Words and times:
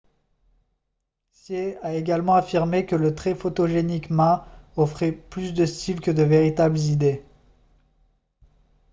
hsieh 1.31 1.77
a 1.83 1.93
également 1.93 2.33
affirmé 2.33 2.87
que 2.87 2.95
le 2.95 3.13
très 3.13 3.35
photogénique 3.35 4.09
ma 4.09 4.47
offrait 4.75 5.11
plus 5.11 5.53
de 5.53 5.67
style 5.67 6.01
que 6.01 6.09
de 6.09 6.23
véritables 6.23 6.79
idées 6.79 7.23